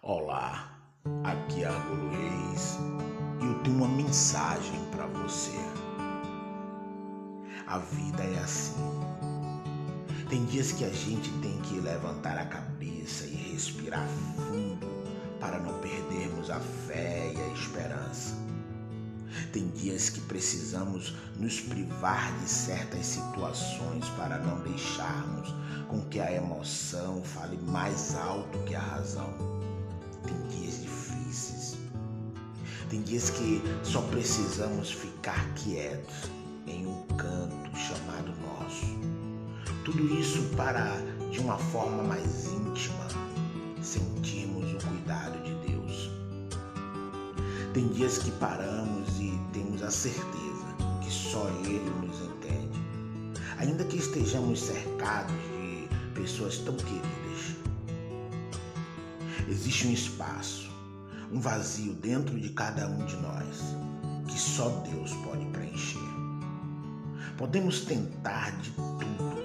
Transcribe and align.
Olá, 0.00 0.78
aqui 1.24 1.64
é 1.64 1.66
Argolo 1.66 2.10
Reis 2.10 2.78
e 3.42 3.46
eu 3.46 3.62
tenho 3.64 3.78
uma 3.78 3.88
mensagem 3.88 4.78
para 4.92 5.06
você. 5.06 5.58
A 7.66 7.78
vida 7.78 8.22
é 8.22 8.38
assim. 8.38 8.76
Tem 10.30 10.44
dias 10.44 10.70
que 10.70 10.84
a 10.84 10.90
gente 10.90 11.32
tem 11.40 11.60
que 11.62 11.80
levantar 11.80 12.38
a 12.38 12.46
cabeça 12.46 13.26
e 13.26 13.34
respirar 13.52 14.06
fundo 14.36 14.86
para 15.40 15.58
não 15.58 15.76
perdermos 15.80 16.48
a 16.48 16.60
fé 16.60 17.32
e 17.34 17.40
a 17.40 17.48
esperança. 17.54 18.36
Tem 19.52 19.68
dias 19.68 20.10
que 20.10 20.20
precisamos 20.22 21.16
nos 21.36 21.60
privar 21.60 22.32
de 22.38 22.48
certas 22.48 23.04
situações 23.04 24.08
para 24.10 24.38
não 24.38 24.60
deixarmos 24.60 25.52
com 25.88 26.00
que 26.02 26.20
a 26.20 26.32
emoção 26.32 27.20
fale 27.22 27.56
mais 27.58 28.14
alto 28.14 28.58
que 28.60 28.76
a 28.76 28.80
razão. 28.80 29.27
Tem 32.98 33.04
dias 33.04 33.30
que 33.30 33.62
só 33.84 34.00
precisamos 34.02 34.90
ficar 34.90 35.48
quietos 35.54 36.32
em 36.66 36.84
um 36.84 37.00
canto 37.16 37.76
chamado 37.76 38.32
nosso. 38.40 38.86
Tudo 39.84 40.18
isso 40.18 40.42
para, 40.56 40.96
de 41.30 41.38
uma 41.38 41.56
forma 41.56 42.02
mais 42.02 42.46
íntima, 42.46 43.06
sentirmos 43.80 44.72
o 44.72 44.88
cuidado 44.88 45.40
de 45.44 45.70
Deus. 45.70 46.10
Tem 47.72 47.86
dias 47.86 48.18
que 48.18 48.32
paramos 48.32 49.08
e 49.20 49.32
temos 49.52 49.80
a 49.80 49.92
certeza 49.92 50.66
que 51.00 51.12
só 51.12 51.48
Ele 51.64 51.88
nos 52.04 52.20
entende, 52.20 52.80
ainda 53.58 53.84
que 53.84 53.98
estejamos 53.98 54.60
cercados 54.60 55.32
de 55.52 55.88
pessoas 56.20 56.58
tão 56.58 56.74
queridas 56.74 57.18
Existe 59.48 59.86
um 59.86 59.92
espaço, 59.92 60.68
um 61.30 61.40
vazio 61.40 61.92
dentro 61.94 62.38
de 62.38 62.48
cada 62.50 62.86
um 62.88 63.04
de 63.04 63.16
nós 63.16 63.76
que 64.26 64.38
só 64.38 64.68
Deus 64.90 65.12
pode 65.24 65.44
preencher. 65.46 65.98
Podemos 67.36 67.82
tentar 67.82 68.50
de 68.60 68.70
tudo, 68.70 69.38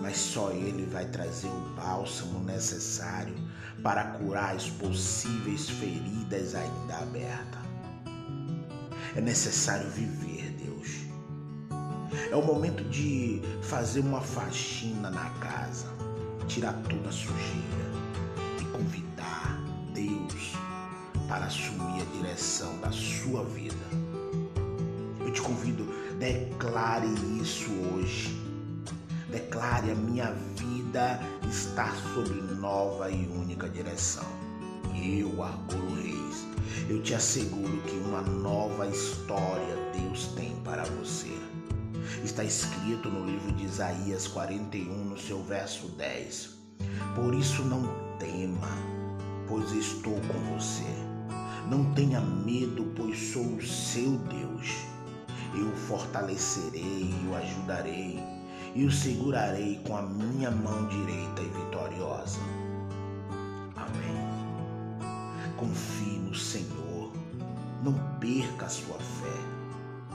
mas 0.00 0.16
só 0.16 0.50
Ele 0.50 0.86
vai 0.86 1.06
trazer 1.06 1.48
o 1.48 1.74
bálsamo 1.76 2.40
necessário 2.44 3.34
para 3.82 4.04
curar 4.04 4.54
as 4.54 4.68
possíveis 4.68 5.68
feridas 5.68 6.54
ainda 6.54 6.98
abertas. 6.98 7.62
É 9.14 9.20
necessário 9.20 9.88
viver, 9.90 10.50
Deus. 10.52 10.88
É 12.30 12.36
o 12.36 12.44
momento 12.44 12.84
de 12.84 13.42
fazer 13.62 14.00
uma 14.00 14.20
faxina 14.20 15.10
na 15.10 15.28
casa, 15.40 15.88
tirar 16.46 16.74
toda 16.88 17.08
a 17.08 17.12
sujeira 17.12 17.91
para 21.32 21.46
assumir 21.46 22.02
a 22.02 22.16
direção 22.18 22.78
da 22.80 22.92
sua 22.92 23.42
vida. 23.42 23.74
Eu 25.18 25.32
te 25.32 25.40
convido, 25.40 25.86
declare 26.18 27.06
isso 27.40 27.70
hoje. 27.94 28.38
Declare 29.30 29.92
a 29.92 29.94
minha 29.94 30.30
vida 30.58 31.18
está 31.48 31.90
sob 32.12 32.28
nova 32.60 33.10
e 33.10 33.26
única 33.28 33.66
direção. 33.66 34.26
Eu, 34.94 35.42
Argolo 35.42 35.94
Reis, 35.94 36.46
eu 36.90 37.02
te 37.02 37.14
asseguro 37.14 37.80
que 37.80 37.96
uma 37.96 38.20
nova 38.20 38.86
história 38.88 39.74
Deus 39.98 40.26
tem 40.36 40.54
para 40.56 40.84
você. 40.84 41.34
Está 42.22 42.44
escrito 42.44 43.08
no 43.08 43.24
livro 43.24 43.52
de 43.52 43.64
Isaías 43.64 44.28
41, 44.28 45.04
no 45.06 45.18
seu 45.18 45.42
verso 45.42 45.88
10. 45.96 46.50
Por 47.14 47.32
isso 47.32 47.62
não 47.62 47.88
tema, 48.18 48.68
pois 49.48 49.72
estou 49.72 50.12
com 50.12 50.54
você. 50.58 51.01
Não 51.72 51.86
tenha 51.94 52.20
medo, 52.20 52.84
pois 52.94 53.18
sou 53.32 53.46
o 53.46 53.62
seu 53.62 54.18
Deus. 54.18 54.76
Eu 55.54 55.68
o 55.68 55.74
fortalecerei 55.74 57.10
o 57.26 57.34
ajudarei, 57.34 58.20
e 58.74 58.84
o 58.84 58.92
segurarei 58.92 59.80
com 59.86 59.96
a 59.96 60.02
minha 60.02 60.50
mão 60.50 60.86
direita 60.88 61.40
e 61.40 61.48
vitoriosa. 61.48 62.40
Amém. 63.74 65.00
Confie 65.56 66.18
no 66.18 66.34
Senhor, 66.34 67.10
não 67.82 67.94
perca 68.20 68.66
a 68.66 68.68
sua 68.68 68.98
fé. 68.98 70.10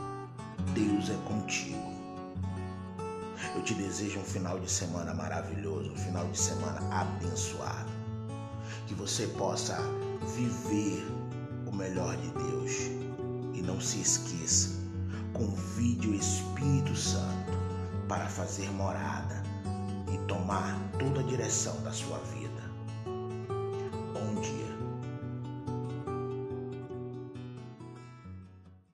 Deus 0.75 1.09
é 1.09 1.17
contigo. 1.27 1.91
Eu 3.55 3.63
te 3.63 3.73
desejo 3.73 4.19
um 4.19 4.23
final 4.23 4.59
de 4.59 4.69
semana 4.69 5.11
maravilhoso, 5.11 5.91
um 5.91 5.97
final 5.97 6.27
de 6.27 6.37
semana 6.37 6.79
abençoado. 6.95 7.89
Que 8.85 8.93
você 8.93 9.25
possa 9.25 9.75
viver 10.35 11.03
o 11.67 11.75
melhor 11.75 12.15
de 12.17 12.29
Deus. 12.29 12.71
E 13.53 13.61
não 13.61 13.79
se 13.81 13.99
esqueça, 13.99 14.75
convide 15.33 16.07
o 16.07 16.13
Espírito 16.13 16.95
Santo 16.95 17.51
para 18.07 18.27
fazer 18.27 18.69
morada 18.71 19.43
e 20.13 20.17
tomar 20.27 20.79
toda 20.97 21.19
a 21.19 21.23
direção 21.23 21.75
da 21.81 21.91
sua 21.91 22.17
vida. 22.19 22.56